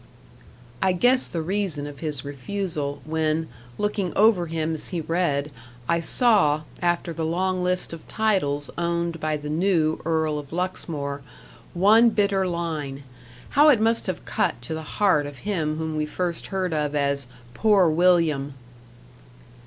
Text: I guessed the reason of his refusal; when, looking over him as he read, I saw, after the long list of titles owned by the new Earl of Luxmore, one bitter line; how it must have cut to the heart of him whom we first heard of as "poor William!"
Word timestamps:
I 0.81 0.93
guessed 0.93 1.31
the 1.31 1.43
reason 1.43 1.85
of 1.85 1.99
his 1.99 2.25
refusal; 2.25 3.03
when, 3.05 3.47
looking 3.77 4.11
over 4.15 4.47
him 4.47 4.73
as 4.73 4.87
he 4.87 4.99
read, 4.99 5.51
I 5.87 5.99
saw, 5.99 6.63
after 6.81 7.13
the 7.13 7.23
long 7.23 7.61
list 7.63 7.93
of 7.93 8.07
titles 8.07 8.71
owned 8.79 9.19
by 9.19 9.37
the 9.37 9.47
new 9.47 10.01
Earl 10.03 10.39
of 10.39 10.51
Luxmore, 10.51 11.21
one 11.75 12.09
bitter 12.09 12.47
line; 12.47 13.03
how 13.49 13.69
it 13.69 13.79
must 13.79 14.07
have 14.07 14.25
cut 14.25 14.59
to 14.63 14.73
the 14.73 14.81
heart 14.97 15.27
of 15.27 15.37
him 15.45 15.77
whom 15.77 15.95
we 15.95 16.07
first 16.07 16.47
heard 16.47 16.73
of 16.73 16.95
as 16.95 17.27
"poor 17.53 17.87
William!" 17.87 18.55